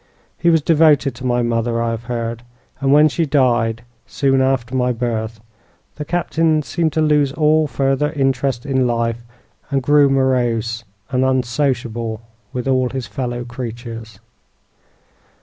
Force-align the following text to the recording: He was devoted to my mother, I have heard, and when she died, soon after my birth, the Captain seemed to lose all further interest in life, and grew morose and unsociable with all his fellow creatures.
He 0.39 0.49
was 0.49 0.63
devoted 0.63 1.13
to 1.13 1.27
my 1.27 1.43
mother, 1.43 1.79
I 1.79 1.91
have 1.91 2.05
heard, 2.05 2.41
and 2.79 2.91
when 2.91 3.07
she 3.07 3.27
died, 3.27 3.83
soon 4.07 4.41
after 4.41 4.73
my 4.75 4.91
birth, 4.91 5.39
the 5.97 6.05
Captain 6.05 6.63
seemed 6.63 6.91
to 6.93 7.01
lose 7.01 7.31
all 7.33 7.67
further 7.67 8.11
interest 8.13 8.65
in 8.65 8.87
life, 8.87 9.23
and 9.69 9.83
grew 9.83 10.09
morose 10.09 10.83
and 11.11 11.23
unsociable 11.23 12.23
with 12.51 12.67
all 12.67 12.89
his 12.89 13.05
fellow 13.05 13.45
creatures. 13.45 14.19